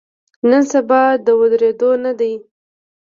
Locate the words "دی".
2.19-2.33